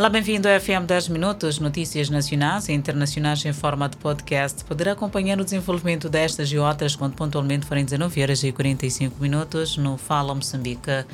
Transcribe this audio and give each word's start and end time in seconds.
Olá, 0.00 0.08
bem-vindo 0.08 0.48
ao 0.48 0.58
FM 0.58 0.86
10 0.86 1.08
Minutos, 1.08 1.58
notícias 1.58 2.08
nacionais 2.08 2.70
e 2.70 2.72
internacionais 2.72 3.44
em 3.44 3.52
forma 3.52 3.86
de 3.86 3.98
podcast. 3.98 4.64
Poderá 4.64 4.92
acompanhar 4.92 5.38
o 5.38 5.44
desenvolvimento 5.44 6.08
destas 6.08 6.50
e 6.50 6.56
outras 6.56 6.96
quando 6.96 7.14
pontualmente 7.14 7.66
forem 7.66 7.84
19 7.84 8.22
horas 8.22 8.42
e 8.42 8.50
45 8.50 9.20
minutos 9.20 9.76
no 9.76 9.98
Fala 9.98 10.34
Moçambique. 10.34 11.04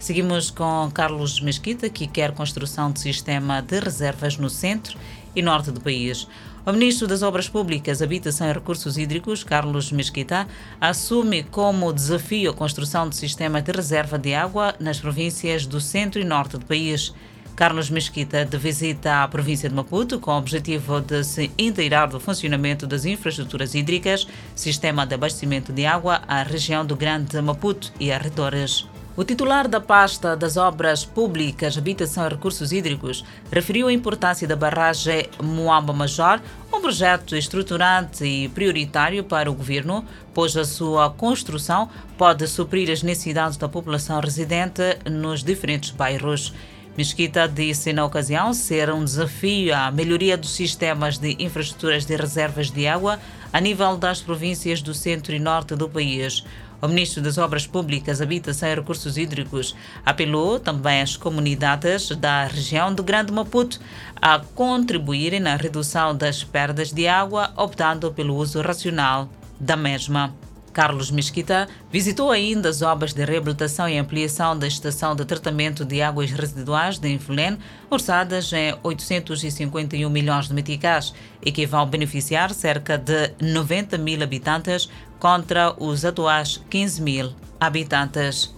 Seguimos 0.00 0.50
com 0.50 0.90
Carlos 0.92 1.40
Mesquita, 1.40 1.88
que 1.88 2.08
quer 2.08 2.32
construção 2.32 2.90
de 2.90 2.98
sistema 2.98 3.62
de 3.62 3.78
reservas 3.78 4.36
no 4.36 4.50
centro 4.50 4.98
e 5.36 5.40
norte 5.40 5.70
do 5.70 5.80
país. 5.80 6.26
O 6.66 6.72
ministro 6.72 7.06
das 7.06 7.22
Obras 7.22 7.48
Públicas, 7.48 8.02
Habitação 8.02 8.48
e 8.50 8.52
Recursos 8.52 8.98
Hídricos, 8.98 9.44
Carlos 9.44 9.92
Mesquita, 9.92 10.48
assume 10.80 11.44
como 11.44 11.92
desafio 11.92 12.50
a 12.50 12.54
construção 12.54 13.08
de 13.08 13.14
sistema 13.14 13.62
de 13.62 13.70
reserva 13.70 14.18
de 14.18 14.34
água 14.34 14.74
nas 14.80 14.98
províncias 14.98 15.66
do 15.66 15.80
centro 15.80 16.20
e 16.20 16.24
norte 16.24 16.58
do 16.58 16.66
país. 16.66 17.14
Carlos 17.56 17.88
Mesquita 17.88 18.44
de 18.44 18.58
visita 18.58 19.22
à 19.22 19.28
província 19.28 19.68
de 19.68 19.74
Maputo 19.74 20.18
com 20.18 20.32
o 20.32 20.38
objetivo 20.38 21.00
de 21.00 21.22
se 21.22 21.52
inteirar 21.56 22.08
do 22.08 22.18
funcionamento 22.18 22.84
das 22.84 23.04
infraestruturas 23.04 23.76
hídricas, 23.76 24.26
sistema 24.56 25.06
de 25.06 25.14
abastecimento 25.14 25.72
de 25.72 25.86
água 25.86 26.22
à 26.26 26.42
região 26.42 26.84
do 26.84 26.96
Grande 26.96 27.40
Maputo 27.40 27.92
e 28.00 28.10
arredores. 28.10 28.88
O 29.16 29.22
titular 29.22 29.68
da 29.68 29.80
pasta 29.80 30.36
das 30.36 30.56
Obras 30.56 31.04
Públicas, 31.04 31.78
Habitação 31.78 32.26
e 32.26 32.30
Recursos 32.30 32.72
Hídricos 32.72 33.24
referiu 33.52 33.86
a 33.86 33.92
importância 33.92 34.48
da 34.48 34.56
barragem 34.56 35.28
Moamba 35.40 35.92
Major, 35.92 36.40
um 36.72 36.80
projeto 36.80 37.36
estruturante 37.36 38.24
e 38.24 38.48
prioritário 38.48 39.22
para 39.22 39.48
o 39.48 39.54
governo, 39.54 40.04
pois 40.34 40.56
a 40.56 40.64
sua 40.64 41.08
construção 41.08 41.88
pode 42.18 42.48
suprir 42.48 42.90
as 42.90 43.04
necessidades 43.04 43.56
da 43.56 43.68
população 43.68 44.18
residente 44.18 44.82
nos 45.08 45.44
diferentes 45.44 45.92
bairros. 45.92 46.52
Mesquita 46.96 47.48
disse 47.48 47.92
na 47.92 48.04
ocasião 48.04 48.54
ser 48.54 48.88
um 48.88 49.04
desafio 49.04 49.74
a 49.74 49.90
melhoria 49.90 50.36
dos 50.36 50.54
sistemas 50.54 51.18
de 51.18 51.34
infraestruturas 51.40 52.06
de 52.06 52.14
reservas 52.14 52.70
de 52.70 52.86
água 52.86 53.18
a 53.52 53.60
nível 53.60 53.96
das 53.96 54.20
províncias 54.20 54.80
do 54.80 54.94
centro 54.94 55.34
e 55.34 55.40
norte 55.40 55.74
do 55.74 55.88
país. 55.88 56.44
O 56.80 56.86
ministro 56.86 57.20
das 57.20 57.36
Obras 57.36 57.66
Públicas, 57.66 58.20
Habitação 58.20 58.68
e 58.68 58.74
Recursos 58.76 59.16
Hídricos 59.16 59.74
apelou 60.06 60.60
também 60.60 61.00
às 61.00 61.16
comunidades 61.16 62.10
da 62.10 62.44
região 62.44 62.94
do 62.94 63.02
Grande 63.02 63.32
Maputo 63.32 63.80
a 64.22 64.38
contribuírem 64.38 65.40
na 65.40 65.56
redução 65.56 66.16
das 66.16 66.44
perdas 66.44 66.92
de 66.92 67.08
água, 67.08 67.52
optando 67.56 68.12
pelo 68.12 68.36
uso 68.36 68.60
racional 68.60 69.28
da 69.58 69.76
mesma. 69.76 70.32
Carlos 70.74 71.10
Mesquita 71.10 71.68
visitou 71.90 72.32
ainda 72.32 72.68
as 72.68 72.82
obras 72.82 73.14
de 73.14 73.24
reabilitação 73.24 73.88
e 73.88 73.96
ampliação 73.96 74.58
da 74.58 74.66
estação 74.66 75.14
de 75.14 75.24
tratamento 75.24 75.84
de 75.84 76.02
águas 76.02 76.32
residuais 76.32 76.98
de 76.98 77.08
Infulene, 77.08 77.58
orçadas 77.88 78.52
em 78.52 78.76
851 78.82 80.10
milhões 80.10 80.48
de 80.48 80.54
meticais, 80.54 81.14
e 81.40 81.52
que 81.52 81.64
vão 81.64 81.86
beneficiar 81.86 82.52
cerca 82.52 82.98
de 82.98 83.30
90 83.40 83.96
mil 83.96 84.20
habitantes 84.22 84.90
contra 85.20 85.72
os 85.80 86.04
atuais 86.04 86.60
15 86.68 87.00
mil 87.00 87.32
habitantes. 87.60 88.52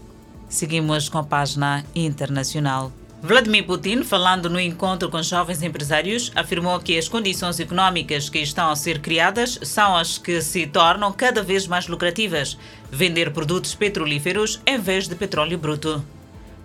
Seguimos 0.48 1.08
com 1.11 1.19
a 1.19 1.25
página 1.25 1.84
internacional. 1.95 2.91
Vladimir 3.22 3.64
Putin, 3.64 4.05
falando 4.05 4.50
no 4.50 4.61
encontro 4.61 5.09
com 5.09 5.22
jovens 5.22 5.62
empresários, 5.62 6.31
afirmou 6.34 6.78
que 6.78 6.98
as 6.98 7.09
condições 7.09 7.58
econômicas 7.58 8.28
que 8.28 8.39
estão 8.39 8.70
a 8.70 8.77
ser 8.77 9.00
criadas 9.00 9.58
são 9.62 9.97
as 9.97 10.19
que 10.19 10.42
se 10.42 10.67
tornam 10.67 11.11
cada 11.12 11.42
vez 11.42 11.67
mais 11.67 11.89
lucrativas 11.89 12.58
vender 12.91 13.33
produtos 13.33 13.75
petrolíferos 13.75 14.61
em 14.67 14.78
vez 14.78 15.08
de 15.08 15.14
petróleo 15.14 15.56
bruto. 15.56 16.05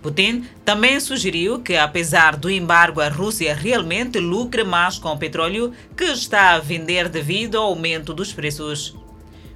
Putin 0.02 0.44
também 0.66 1.00
sugeriu 1.00 1.60
que, 1.60 1.78
apesar 1.78 2.36
do 2.36 2.50
embargo, 2.50 3.00
a 3.00 3.08
Rússia 3.08 3.56
realmente 3.56 4.20
lucre 4.20 4.64
mais 4.64 5.00
com 5.00 5.10
o 5.10 5.18
petróleo 5.18 5.72
que 5.96 6.04
está 6.04 6.52
a 6.52 6.60
vender 6.60 7.08
devido 7.08 7.58
ao 7.58 7.66
aumento 7.66 8.14
dos 8.14 8.34
preços. 8.34 8.96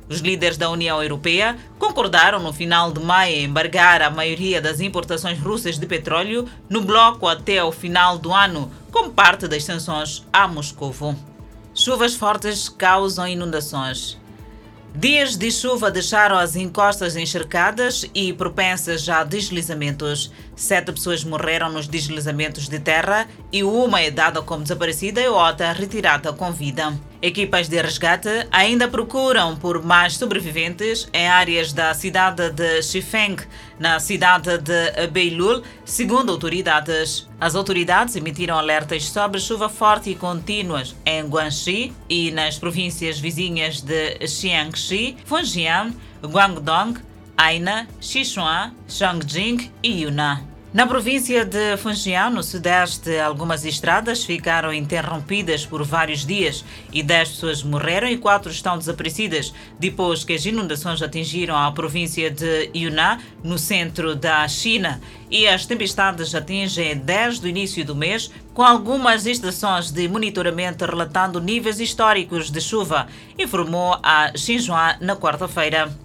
Os 0.07 0.19
líderes 0.19 0.57
da 0.57 0.69
União 0.69 1.01
Europeia 1.01 1.57
concordaram 1.79 2.39
no 2.39 2.53
final 2.53 2.91
de 2.91 2.99
maio 2.99 3.35
em 3.35 3.45
embargar 3.45 4.01
a 4.01 4.09
maioria 4.09 4.61
das 4.61 4.79
importações 4.79 5.39
russas 5.39 5.79
de 5.79 5.85
petróleo 5.87 6.47
no 6.69 6.81
bloco 6.81 7.27
até 7.27 7.63
o 7.63 7.71
final 7.71 8.17
do 8.17 8.31
ano, 8.31 8.71
como 8.91 9.11
parte 9.11 9.47
das 9.47 9.63
sanções 9.63 10.23
a 10.31 10.47
Moscou. 10.47 11.15
Chuvas 11.73 12.15
fortes 12.15 12.69
causam 12.69 13.27
inundações. 13.27 14.17
Dias 14.97 15.35
de 15.35 15.51
chuva 15.51 15.91
deixaram 15.91 16.37
as 16.37 16.55
encostas 16.55 17.17
encharcadas 17.17 18.05
e 18.13 18.31
propensas 18.31 19.09
a 19.09 19.25
deslizamentos. 19.25 20.31
Sete 20.55 20.93
pessoas 20.93 21.23
morreram 21.25 21.69
nos 21.69 21.85
deslizamentos 21.85 22.69
de 22.69 22.79
terra 22.79 23.27
e 23.51 23.61
uma 23.61 23.99
é 23.99 24.09
dada 24.09 24.41
como 24.41 24.63
desaparecida 24.63 25.19
e 25.19 25.27
outra 25.27 25.73
retirada 25.73 26.31
com 26.31 26.49
vida. 26.51 26.97
Equipas 27.21 27.67
de 27.67 27.81
resgate 27.81 28.47
ainda 28.51 28.87
procuram 28.87 29.57
por 29.57 29.83
mais 29.83 30.13
sobreviventes 30.13 31.09
em 31.11 31.27
áreas 31.27 31.73
da 31.73 31.93
cidade 31.93 32.51
de 32.51 32.81
Xifeng, 32.81 33.35
na 33.77 33.99
cidade 33.99 34.57
de 34.59 35.07
Beilul, 35.07 35.61
segundo 35.83 36.31
autoridades. 36.31 37.27
As 37.41 37.53
autoridades 37.53 38.15
emitiram 38.15 38.57
alertas 38.57 39.09
sobre 39.09 39.41
chuva 39.41 39.67
forte 39.67 40.09
e 40.11 40.15
contínuas 40.15 40.95
em 41.05 41.23
Guangxi 41.25 41.93
e 42.07 42.31
nas 42.31 42.57
províncias 42.57 43.19
vizinhas 43.19 43.81
de 43.81 44.25
Xiangxi, 44.25 45.17
Fujian, 45.25 45.93
Guangdong, 46.23 46.99
Aina, 47.37 47.87
Sichuan, 47.99 48.73
Shangjing 48.87 49.71
e 49.83 50.03
Yunnan. 50.03 50.55
Na 50.75 50.85
província 50.85 51.45
de 51.45 51.77
Fujian, 51.77 52.31
no 52.31 52.43
sudeste, 52.43 53.17
algumas 53.17 53.63
estradas 53.63 54.25
ficaram 54.25 54.73
interrompidas 54.73 55.65
por 55.65 55.81
vários 55.85 56.25
dias 56.25 56.65
e 56.91 57.01
10 57.01 57.29
pessoas 57.29 57.63
morreram 57.63 58.09
e 58.09 58.17
4 58.17 58.51
estão 58.51 58.77
desaparecidas 58.77 59.53
depois 59.79 60.25
que 60.25 60.33
as 60.33 60.45
inundações 60.45 61.01
atingiram 61.01 61.55
a 61.55 61.71
província 61.71 62.29
de 62.29 62.69
Yunnan, 62.75 63.19
no 63.41 63.57
centro 63.57 64.17
da 64.17 64.45
China. 64.49 64.99
E 65.31 65.47
as 65.47 65.65
tempestades 65.65 66.35
atingem 66.35 66.97
desde 66.97 67.45
o 67.45 67.49
início 67.49 67.85
do 67.85 67.95
mês, 67.95 68.29
com 68.53 68.61
algumas 68.61 69.25
estações 69.25 69.91
de 69.91 70.09
monitoramento 70.09 70.83
relatando 70.83 71.39
níveis 71.39 71.79
históricos 71.79 72.51
de 72.51 72.59
chuva, 72.59 73.07
informou 73.39 73.97
a 74.03 74.33
Xinhua 74.35 74.97
na 74.99 75.15
quarta-feira. 75.15 76.04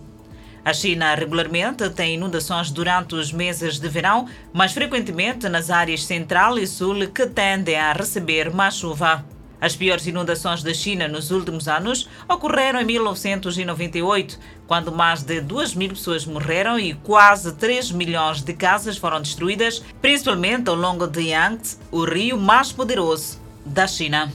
A 0.62 0.74
China 0.74 1.14
regularmente 1.14 1.88
tem 1.90 2.14
inundações 2.14 2.70
durante 2.70 3.14
os 3.14 3.32
meses 3.32 3.78
de 3.78 3.88
verão, 3.88 4.28
mais 4.52 4.72
frequentemente 4.72 5.48
nas 5.48 5.70
áreas 5.70 6.04
central 6.04 6.58
e 6.58 6.66
sul 6.66 7.08
que 7.08 7.26
tendem 7.26 7.76
a 7.76 7.92
receber 7.92 8.52
mais 8.52 8.74
chuva. 8.74 9.24
As 9.60 9.76
piores 9.76 10.06
inundações 10.06 10.62
da 10.62 10.72
China 10.72 11.06
nos 11.06 11.30
últimos 11.30 11.68
anos 11.68 12.08
ocorreram 12.28 12.80
em 12.80 12.84
1998, 12.84 14.38
quando 14.66 14.90
mais 14.90 15.22
de 15.22 15.40
2 15.40 15.74
mil 15.74 15.90
pessoas 15.90 16.24
morreram 16.24 16.78
e 16.78 16.94
quase 16.94 17.54
3 17.54 17.92
milhões 17.92 18.42
de 18.42 18.54
casas 18.54 18.96
foram 18.96 19.20
destruídas, 19.20 19.82
principalmente 20.00 20.68
ao 20.68 20.76
longo 20.76 21.06
de 21.06 21.30
Yangtze, 21.30 21.78
o 21.90 22.04
rio 22.04 22.38
mais 22.38 22.72
poderoso 22.72 23.38
da 23.64 23.86
China. 23.86 24.32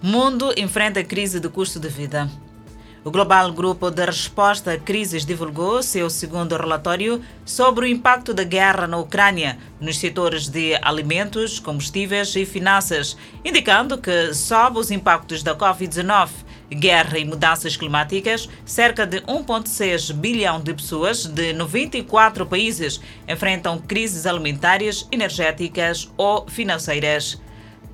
Mundo 0.00 0.52
enfrenta 0.56 1.02
crise 1.02 1.40
do 1.40 1.50
custo 1.50 1.80
de 1.80 1.88
vida. 1.88 2.30
O 3.06 3.10
Global 3.12 3.52
Grupo 3.52 3.88
de 3.88 4.04
Resposta 4.04 4.72
a 4.72 4.78
Crises 4.80 5.24
divulgou 5.24 5.80
seu 5.80 6.10
segundo 6.10 6.56
relatório 6.56 7.22
sobre 7.44 7.84
o 7.84 7.88
impacto 7.88 8.34
da 8.34 8.42
guerra 8.42 8.88
na 8.88 8.96
Ucrânia 8.96 9.58
nos 9.80 9.98
setores 9.98 10.48
de 10.48 10.76
alimentos, 10.82 11.60
combustíveis 11.60 12.34
e 12.34 12.44
finanças, 12.44 13.16
indicando 13.44 13.96
que, 13.96 14.34
sob 14.34 14.80
os 14.80 14.90
impactos 14.90 15.44
da 15.44 15.54
Covid-19, 15.54 16.30
guerra 16.68 17.16
e 17.16 17.24
mudanças 17.24 17.76
climáticas, 17.76 18.48
cerca 18.64 19.06
de 19.06 19.20
1,6 19.20 20.12
bilhão 20.12 20.60
de 20.60 20.74
pessoas 20.74 21.26
de 21.26 21.52
94 21.52 22.44
países 22.44 23.00
enfrentam 23.28 23.78
crises 23.78 24.26
alimentares, 24.26 25.06
energéticas 25.12 26.10
ou 26.16 26.44
financeiras. 26.48 27.40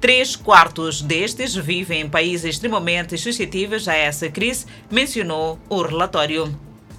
Três 0.02 0.34
quartos 0.34 1.00
destes 1.00 1.54
vivem 1.54 2.00
em 2.00 2.08
países 2.08 2.56
extremamente 2.56 3.16
suscetíveis 3.16 3.86
a 3.86 3.94
essa 3.94 4.28
crise, 4.28 4.66
mencionou 4.90 5.60
o 5.68 5.80
relatório. 5.80 6.58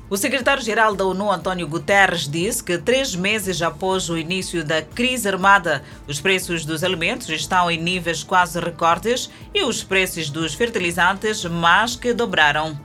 O 0.10 0.16
secretário-geral 0.16 0.96
da 0.96 1.04
ONU, 1.04 1.30
António 1.30 1.68
Guterres, 1.68 2.30
disse 2.30 2.64
que 2.64 2.78
três 2.78 3.14
meses 3.14 3.62
após 3.62 4.10
o 4.10 4.18
início 4.18 4.64
da 4.64 4.82
crise 4.82 5.28
armada, 5.28 5.84
os 6.08 6.22
preços 6.22 6.64
dos 6.64 6.82
alimentos 6.82 7.28
estão 7.28 7.70
em 7.70 7.78
níveis 7.78 8.24
quase 8.24 8.58
recordes 8.58 9.30
e 9.54 9.64
os 9.64 9.84
preços 9.84 10.30
dos 10.30 10.54
fertilizantes 10.54 11.44
mais 11.44 11.98
que 11.98 12.14
dobraram. 12.14 12.80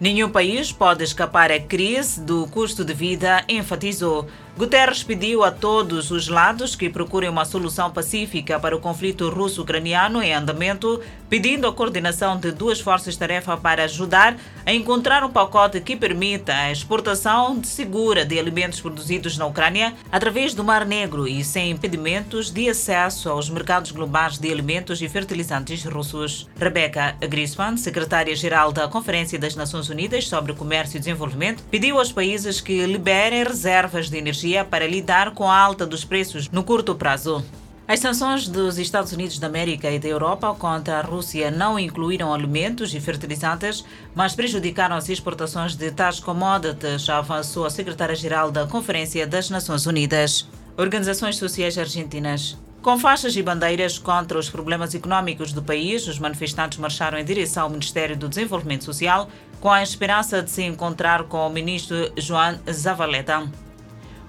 Nenhum 0.00 0.30
país 0.30 0.72
pode 0.72 1.04
escapar 1.04 1.52
à 1.52 1.60
crise 1.60 2.22
do 2.22 2.46
custo 2.46 2.86
de 2.86 2.94
vida, 2.94 3.44
enfatizou. 3.46 4.26
Guterres 4.58 5.04
pediu 5.04 5.44
a 5.44 5.52
todos 5.52 6.10
os 6.10 6.26
lados 6.26 6.74
que 6.74 6.90
procurem 6.90 7.30
uma 7.30 7.44
solução 7.44 7.92
pacífica 7.92 8.58
para 8.58 8.74
o 8.74 8.80
conflito 8.80 9.28
russo-ucraniano 9.28 10.20
em 10.20 10.34
andamento, 10.34 11.00
pedindo 11.28 11.66
a 11.66 11.72
coordenação 11.72 12.38
de 12.38 12.50
duas 12.50 12.80
forças-tarefa 12.80 13.56
para 13.56 13.84
ajudar 13.84 14.36
a 14.64 14.72
encontrar 14.72 15.24
um 15.24 15.30
pacote 15.30 15.80
que 15.80 15.96
permita 15.96 16.54
a 16.54 16.72
exportação 16.72 17.62
segura 17.62 18.24
de 18.24 18.38
alimentos 18.38 18.80
produzidos 18.80 19.36
na 19.36 19.46
Ucrânia 19.46 19.94
através 20.10 20.54
do 20.54 20.64
Mar 20.64 20.84
Negro 20.84 21.26
e 21.26 21.42
sem 21.44 21.70
impedimentos 21.70 22.50
de 22.50 22.68
acesso 22.68 23.28
aos 23.28 23.48
mercados 23.48 23.90
globais 23.90 24.38
de 24.38 24.50
alimentos 24.50 25.00
e 25.00 25.08
fertilizantes 25.08 25.84
russos. 25.84 26.48
Rebecca 26.58 27.16
Grisman, 27.20 27.76
secretária-geral 27.76 28.72
da 28.72 28.88
Conferência 28.88 29.38
das 29.38 29.54
Nações 29.54 29.88
Unidas 29.88 30.28
sobre 30.28 30.52
Comércio 30.52 30.96
e 30.96 31.00
Desenvolvimento, 31.00 31.62
pediu 31.70 31.98
aos 31.98 32.12
países 32.12 32.60
que 32.60 32.86
liberem 32.86 33.44
reservas 33.44 34.10
de 34.10 34.18
energia 34.18 34.64
para 34.64 34.86
lidar 34.86 35.32
com 35.32 35.50
a 35.50 35.56
alta 35.56 35.86
dos 35.86 36.04
preços 36.04 36.48
no 36.50 36.62
curto 36.62 36.94
prazo. 36.94 37.44
As 37.88 38.00
sanções 38.00 38.46
dos 38.46 38.76
Estados 38.76 39.12
Unidos 39.12 39.38
da 39.38 39.46
América 39.46 39.90
e 39.90 39.98
da 39.98 40.06
Europa 40.06 40.54
contra 40.58 40.98
a 40.98 41.00
Rússia 41.00 41.50
não 41.50 41.78
incluíram 41.78 42.34
alimentos 42.34 42.92
e 42.92 43.00
fertilizantes, 43.00 43.82
mas 44.14 44.34
prejudicaram 44.34 44.94
as 44.94 45.08
exportações 45.08 45.74
de 45.74 45.90
tais 45.90 46.20
commodities, 46.20 47.08
avançou 47.08 47.64
a 47.64 47.70
secretária-geral 47.70 48.52
da 48.52 48.66
Conferência 48.66 49.26
das 49.26 49.48
Nações 49.48 49.86
Unidas. 49.86 50.46
Organizações 50.76 51.38
sociais 51.38 51.78
argentinas. 51.78 52.58
Com 52.82 52.98
faixas 52.98 53.34
e 53.34 53.42
bandeiras 53.42 53.98
contra 53.98 54.38
os 54.38 54.50
problemas 54.50 54.94
econômicos 54.94 55.54
do 55.54 55.62
país, 55.62 56.06
os 56.06 56.18
manifestantes 56.18 56.78
marcharam 56.78 57.18
em 57.18 57.24
direção 57.24 57.62
ao 57.62 57.70
Ministério 57.70 58.18
do 58.18 58.28
Desenvolvimento 58.28 58.84
Social 58.84 59.30
com 59.62 59.70
a 59.70 59.82
esperança 59.82 60.42
de 60.42 60.50
se 60.50 60.62
encontrar 60.62 61.24
com 61.24 61.46
o 61.46 61.50
ministro 61.50 62.12
João 62.18 62.60
Zavaleta. 62.70 63.48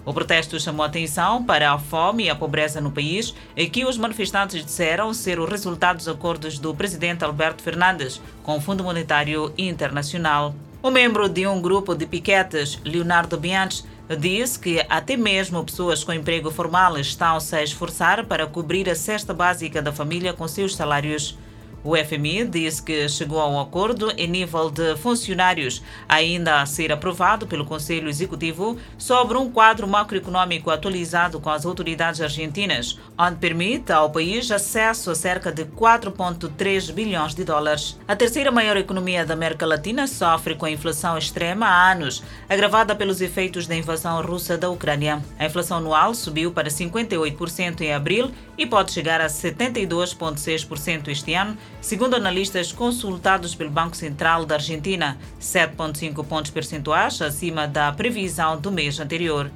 O 0.06 0.14
protesto 0.14 0.60
chamou 0.60 0.86
atenção 0.86 1.44
para 1.44 1.72
a 1.72 1.78
fome 1.78 2.26
e 2.26 2.30
a 2.30 2.36
pobreza 2.36 2.80
no 2.82 2.92
país, 2.92 3.36
e 3.56 3.70
que 3.70 3.86
os 3.86 3.98
manifestantes 3.98 4.66
disseram 4.66 5.14
ser 5.14 5.40
o 5.40 5.46
resultado 5.46 5.98
dos 5.98 6.08
acordos 6.08 6.58
do 6.58 6.74
presidente 6.74 7.24
Alberto 7.24 7.62
Fernandes 7.62 8.22
com 8.42 8.58
o 8.58 8.62
Fundo 8.62 8.84
Monetário 8.84 9.54
Internacional. 9.58 10.56
O 10.82 10.90
membro 10.90 11.28
de 11.28 11.46
um 11.46 11.62
grupo 11.62 11.94
de 11.94 12.06
piquetes, 12.06 12.80
Leonardo 12.86 13.38
Bianchi, 13.38 13.84
disse 14.18 14.58
que 14.58 14.84
até 14.90 15.18
mesmo 15.18 15.64
pessoas 15.64 16.04
com 16.04 16.14
emprego 16.14 16.50
formal 16.50 16.98
estão-se 16.98 17.56
a 17.56 17.62
esforçar 17.62 18.26
para 18.26 18.48
cobrir 18.48 18.90
a 18.90 18.96
cesta 18.96 19.34
básica 19.34 19.82
da 19.82 19.92
família 19.92 20.34
com 20.34 20.48
seus 20.48 20.76
salários. 20.76 21.38
O 21.82 21.96
FMI 21.96 22.44
disse 22.46 22.84
que 22.84 23.08
chegou 23.08 23.40
a 23.40 23.48
um 23.48 23.58
acordo 23.58 24.12
em 24.18 24.28
nível 24.28 24.70
de 24.70 24.98
funcionários, 24.98 25.82
ainda 26.10 26.62
a 26.62 26.66
ser 26.66 26.92
aprovado 26.92 27.48
pelo 27.48 27.64
Conselho 27.64 28.10
Executivo, 28.10 28.78
sobre 28.98 29.38
um 29.38 29.50
quadro 29.50 29.88
macroeconômico 29.88 30.70
atualizado 30.70 31.40
com 31.40 31.50
as 31.50 31.66
autoridades 31.66 32.20
argentinas, 32.20 33.00
onde 33.18 33.38
permite 33.38 33.94
ao 33.94 34.10
país 34.10 34.52
acesso 34.52 35.10
a 35.10 35.16
cerca 35.16 35.54
de 35.54 35.64
4,3 35.64 36.92
bilhões 36.92 37.34
de 37.34 37.46
dólares. 37.46 37.98
A 38.06 38.16
terceira 38.16 38.52
maior 38.52 38.76
economia 38.76 39.26
da 39.26 39.34
América 39.34 39.66
Latina 39.66 40.06
sofre 40.06 40.56
com 40.56 40.66
a 40.66 40.72
inflação 40.72 41.18
extrema 41.18 41.66
há 41.66 41.92
anos, 41.92 42.22
agravada 42.50 42.94
pelos 42.94 43.22
efeitos 43.22 43.68
da 43.68 43.76
invasão 43.76 44.22
russa 44.22 44.58
da 44.58 44.70
Ucrânia. 44.70 45.24
A 45.40 45.46
inflação 45.46 45.78
anual 45.78 46.14
subiu 46.14 46.52
para 46.52 46.68
58% 46.68 47.82
em 47.82 47.94
abril 47.94 48.32
e 48.58 48.66
pode 48.66 48.92
chegar 48.92 49.22
a 49.22 49.28
72,6% 49.28 51.08
este 51.08 51.34
ano 51.34 51.58
Segundo 51.82 52.14
analistas 52.14 52.74
consultados 52.74 53.56
pelo 53.56 53.70
Banco 53.70 53.96
Central 53.96 54.46
da 54.46 54.56
Argentina, 54.56 55.18
7,5 55.40 56.26
pontos 56.26 56.52
percentuais 56.52 57.22
acima 57.22 57.68
da 57.68 57.92
previsão 57.94 58.60
do 58.60 58.70
mês 58.70 59.00
anterior. 59.00 59.50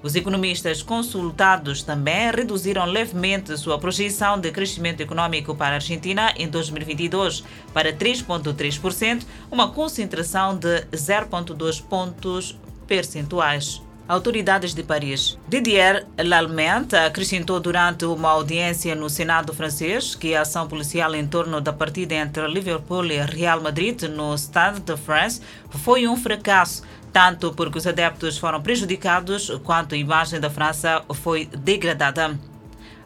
Os 0.00 0.14
economistas 0.14 0.82
consultados 0.82 1.82
também 1.82 2.30
reduziram 2.30 2.84
levemente 2.84 3.56
sua 3.58 3.78
projeção 3.78 4.38
de 4.38 4.52
crescimento 4.52 5.00
econômico 5.00 5.54
para 5.54 5.72
a 5.72 5.74
Argentina 5.74 6.32
em 6.36 6.48
2022 6.48 7.42
para 7.72 7.92
3,3%, 7.92 9.24
uma 9.50 9.70
concentração 9.70 10.56
de 10.56 10.82
0,2 10.92 11.82
pontos 11.82 12.56
percentuais. 12.86 13.82
Autoridades 14.06 14.74
de 14.74 14.82
Paris. 14.82 15.38
Didier 15.48 16.06
Lallemand 16.18 16.88
acrescentou 17.06 17.58
durante 17.58 18.04
uma 18.04 18.32
audiência 18.32 18.94
no 18.94 19.08
Senado 19.08 19.54
francês 19.54 20.14
que 20.14 20.34
a 20.34 20.42
ação 20.42 20.68
policial 20.68 21.14
em 21.14 21.26
torno 21.26 21.58
da 21.58 21.72
partida 21.72 22.14
entre 22.14 22.46
Liverpool 22.46 23.06
e 23.06 23.18
Real 23.22 23.62
Madrid 23.62 24.02
no 24.02 24.34
Stade 24.34 24.80
de 24.80 24.94
France 24.98 25.40
foi 25.70 26.06
um 26.06 26.18
fracasso, 26.18 26.82
tanto 27.14 27.54
porque 27.54 27.78
os 27.78 27.86
adeptos 27.86 28.36
foram 28.36 28.60
prejudicados 28.60 29.48
quanto 29.64 29.94
a 29.94 29.98
imagem 29.98 30.38
da 30.38 30.50
França 30.50 31.02
foi 31.14 31.46
degradada. 31.46 32.38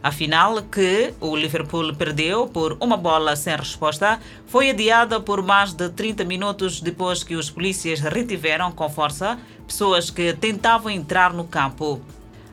A 0.00 0.12
final, 0.12 0.62
que 0.62 1.12
o 1.20 1.34
Liverpool 1.36 1.92
perdeu 1.94 2.46
por 2.46 2.76
uma 2.80 2.96
bola 2.96 3.34
sem 3.34 3.56
resposta, 3.56 4.20
foi 4.46 4.70
adiada 4.70 5.20
por 5.20 5.42
mais 5.42 5.72
de 5.72 5.88
30 5.88 6.24
minutos 6.24 6.80
depois 6.80 7.24
que 7.24 7.34
os 7.34 7.50
polícias 7.50 7.98
retiveram 8.00 8.70
com 8.70 8.88
força 8.88 9.36
pessoas 9.68 10.10
que 10.10 10.32
tentavam 10.32 10.90
entrar 10.90 11.34
no 11.34 11.44
campo. 11.44 12.00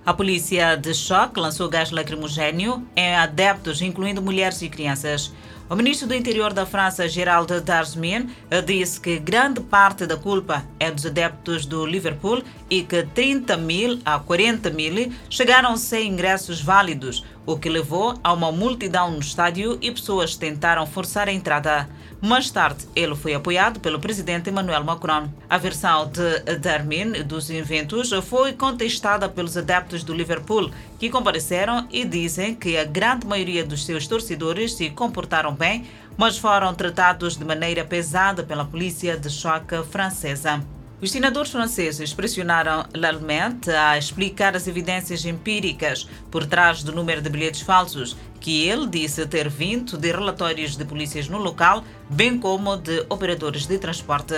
A 0.06 0.14
polícia 0.14 0.76
de 0.76 0.94
choque 0.94 1.40
lançou 1.40 1.70
gás 1.70 1.90
lacrimogênio 1.90 2.86
em 2.96 3.16
adeptos, 3.16 3.82
incluindo 3.82 4.22
mulheres 4.22 4.62
e 4.62 4.70
crianças. 4.70 5.32
O 5.68 5.76
ministro 5.76 6.08
do 6.08 6.14
Interior 6.14 6.54
da 6.54 6.64
França, 6.64 7.10
Gerald 7.10 7.60
Darmanin, 7.62 8.30
disse 8.68 9.00
que 9.02 9.18
grande 9.18 9.62
parte 9.62 10.06
da 10.06 10.16
culpa 10.16 10.64
é 10.80 10.92
dos 10.92 11.08
adeptos 11.08 11.66
do 11.66 11.88
Liverpool 11.88 12.44
e 12.70 12.84
que 12.84 13.02
30 13.02 13.58
mil 13.58 14.00
a 14.06 14.20
40 14.20 14.70
mil 14.70 15.12
chegaram 15.28 15.76
sem 15.76 16.10
ingressos 16.10 16.62
válidos, 16.62 17.26
o 17.48 17.58
que 17.58 17.68
levou 17.68 18.14
a 18.24 18.32
uma 18.32 18.52
multidão 18.52 19.10
no 19.10 19.20
estádio 19.20 19.80
e 19.82 19.90
pessoas 19.90 20.36
tentaram 20.36 20.86
forçar 20.86 21.28
a 21.28 21.34
entrada. 21.34 21.90
Mais 22.22 22.50
tarde, 22.50 22.86
ele 22.96 23.16
foi 23.16 23.34
apoiado 23.34 23.80
pelo 23.80 24.00
presidente 24.00 24.50
Emmanuel 24.50 24.84
Macron. 24.84 25.30
A 25.50 25.58
versão 25.58 26.10
de 26.10 26.58
Darmin 26.58 27.24
dos 27.24 27.50
eventos 27.50 28.12
foi 28.24 28.54
contestada 28.54 29.28
pelos 29.28 29.58
adeptos 29.58 30.04
do 30.04 30.14
Liverpool, 30.14 30.72
que 31.00 31.10
compareceram 31.10 31.88
e 31.92 32.06
dizem 32.06 32.56
que 32.56 32.78
a 32.78 32.84
grande 32.84 33.28
maioria 33.28 33.66
dos 33.66 33.86
seus 33.86 34.08
torcedores 34.08 34.74
se 34.74 34.90
comportaram 34.90 35.54
bem, 35.54 35.86
mas 36.18 36.38
foram 36.38 36.74
tratados 36.74 37.38
de 37.38 37.44
maneira 37.44 37.84
pesada 37.84 38.44
pela 38.44 38.66
polícia 38.66 39.18
de 39.18 39.30
choque 39.30 39.84
francesa. 39.92 40.64
Os 41.02 41.12
senadores 41.12 41.52
franceses 41.52 42.14
pressionaram 42.14 42.86
Lallemand 42.96 43.60
a 43.68 43.98
explicar 43.98 44.56
as 44.56 44.66
evidências 44.66 45.26
empíricas 45.26 46.08
por 46.32 46.46
trás 46.46 46.84
do 46.84 46.94
número 46.94 47.22
de 47.22 47.30
bilhetes 47.30 47.62
falsos, 47.62 48.16
que 48.40 48.66
ele 48.68 48.88
disse 48.88 49.26
ter 49.26 49.50
vindo 49.50 49.98
de 49.98 50.12
relatórios 50.12 50.78
de 50.78 50.86
polícias 50.86 51.28
no 51.28 51.38
local, 51.38 51.84
bem 52.10 52.40
como 52.40 52.78
de 52.78 53.06
operadores 53.10 53.68
de 53.68 53.78
transporte. 53.78 54.36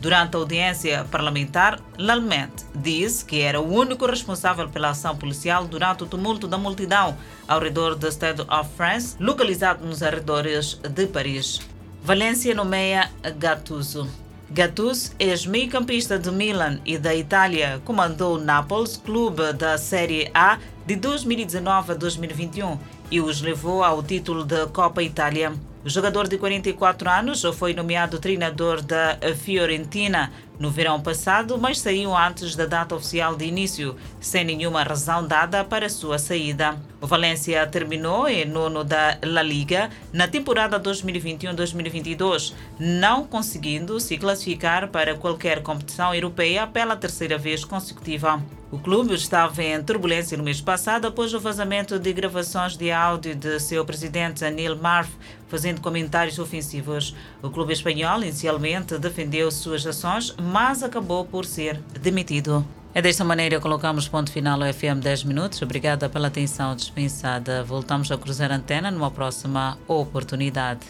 Durante 0.00 0.36
a 0.36 0.38
audiência 0.38 1.04
parlamentar, 1.10 1.80
Lallemand 1.98 2.50
disse 2.72 3.24
que 3.24 3.40
era 3.40 3.60
o 3.60 3.72
único 3.72 4.06
responsável 4.06 4.68
pela 4.68 4.90
ação 4.90 5.16
policial 5.16 5.66
durante 5.66 6.04
o 6.04 6.06
tumulto 6.06 6.46
da 6.46 6.56
multidão 6.56 7.16
ao 7.48 7.58
redor 7.58 7.96
do 7.96 8.06
Stade 8.06 8.42
of 8.42 8.70
France, 8.76 9.16
localizado 9.18 9.84
nos 9.84 10.00
arredores 10.02 10.80
de 10.88 11.06
Paris. 11.08 11.60
Valência 12.00 12.54
nomeia 12.54 13.10
Gattuso. 13.38 14.08
Gattuso, 14.50 15.12
ex-meio-campista 15.18 16.16
do 16.16 16.32
Milan 16.32 16.78
e 16.86 16.96
da 16.96 17.14
Itália, 17.14 17.82
comandou 17.84 18.36
o 18.36 18.40
Naples, 18.40 18.96
clube 18.96 19.52
da 19.52 19.76
Série 19.76 20.30
A 20.32 20.58
de 20.86 20.94
2019 20.94 21.92
a 21.92 21.94
2021 21.94 22.78
e 23.10 23.20
os 23.20 23.42
levou 23.42 23.82
ao 23.82 24.02
título 24.02 24.44
da 24.44 24.66
Copa 24.68 25.02
Itália. 25.02 25.52
O 25.84 25.88
jogador 25.88 26.26
de 26.28 26.36
44 26.38 27.08
anos 27.08 27.42
foi 27.54 27.72
nomeado 27.72 28.18
treinador 28.18 28.82
da 28.82 29.16
Fiorentina 29.36 30.32
no 30.58 30.70
verão 30.70 31.00
passado, 31.00 31.56
mas 31.56 31.80
saiu 31.80 32.16
antes 32.16 32.56
da 32.56 32.66
data 32.66 32.94
oficial 32.94 33.36
de 33.36 33.44
início, 33.44 33.96
sem 34.20 34.44
nenhuma 34.44 34.82
razão 34.82 35.26
dada 35.26 35.64
para 35.64 35.88
sua 35.88 36.18
saída. 36.18 36.76
O 37.00 37.06
Valência 37.06 37.64
terminou 37.66 38.28
em 38.28 38.44
nono 38.44 38.82
da 38.82 39.18
La 39.22 39.42
Liga 39.42 39.88
na 40.12 40.26
temporada 40.26 40.80
2021-2022, 40.80 42.52
não 42.78 43.24
conseguindo 43.24 44.00
se 44.00 44.18
classificar 44.18 44.88
para 44.88 45.14
qualquer 45.14 45.62
competição 45.62 46.12
europeia 46.12 46.66
pela 46.66 46.96
terceira 46.96 47.38
vez 47.38 47.64
consecutiva. 47.64 48.42
O 48.70 48.78
clube 48.78 49.14
estava 49.14 49.62
em 49.62 49.82
turbulência 49.82 50.36
no 50.36 50.44
mês 50.44 50.60
passado 50.60 51.06
após 51.06 51.32
o 51.32 51.40
vazamento 51.40 51.98
de 51.98 52.12
gravações 52.12 52.76
de 52.76 52.90
áudio 52.90 53.34
de 53.34 53.58
seu 53.60 53.82
presidente 53.82 54.44
Anil 54.44 54.76
Marf 54.76 55.10
fazendo 55.48 55.80
comentários 55.80 56.38
ofensivos. 56.38 57.16
O 57.42 57.50
clube 57.50 57.72
espanhol 57.72 58.22
inicialmente 58.22 58.98
defendeu 58.98 59.50
suas 59.50 59.86
ações, 59.86 60.34
mas 60.48 60.82
acabou 60.82 61.24
por 61.24 61.44
ser 61.44 61.80
demitido. 62.00 62.64
É 62.94 63.02
desta 63.02 63.22
maneira 63.22 63.60
colocamos 63.60 64.08
ponto 64.08 64.32
final 64.32 64.62
ao 64.62 64.72
FM 64.72 65.00
10 65.02 65.24
minutos. 65.24 65.60
Obrigada 65.60 66.08
pela 66.08 66.28
atenção 66.28 66.74
dispensada. 66.74 67.62
Voltamos 67.62 68.10
a 68.10 68.16
cruzar 68.16 68.50
a 68.50 68.56
antena 68.56 68.90
numa 68.90 69.10
próxima 69.10 69.78
oportunidade. 69.86 70.86